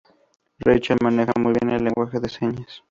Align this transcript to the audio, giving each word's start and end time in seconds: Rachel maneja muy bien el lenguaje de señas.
Rachel 0.57 0.97
maneja 1.03 1.31
muy 1.39 1.53
bien 1.53 1.69
el 1.69 1.83
lenguaje 1.83 2.19
de 2.19 2.27
señas. 2.27 2.79